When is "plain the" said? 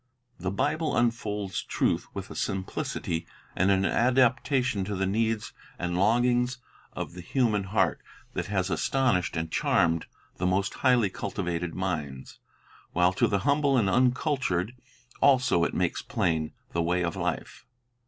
16.01-16.81